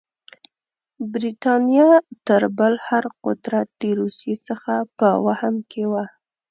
برټانیه 1.11 1.89
تر 2.27 2.41
بل 2.57 2.73
هر 2.87 3.03
قدرت 3.25 3.67
د 3.81 3.83
روسیې 3.99 4.35
څخه 4.47 4.73
په 4.97 5.07
وهم 5.25 5.55
کې 5.71 5.83
وه. 5.91 6.05